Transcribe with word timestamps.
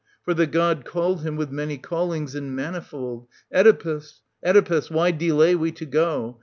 For 0.23 0.33
the 0.33 0.47
god 0.47 0.83
called 0.83 1.21
him 1.21 1.35
with 1.35 1.51
many 1.51 1.77
callings 1.77 2.33
and 2.33 2.55
manifold:' 2.55 3.27
Oedipus, 3.53 4.21
Oedipus 4.43 4.89
y 4.89 4.95
why 4.97 5.11
delay 5.11 5.53
we 5.53 5.71
to 5.73 5.85
go 5.85 6.39